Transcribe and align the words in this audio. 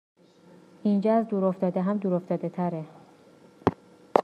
اینجااز 0.83 1.27
دور 1.27 1.45
افتاده 1.45 1.81
هم 1.81 1.97
دور 1.97 2.13
افتاده 2.13 2.49
تره 2.49 2.85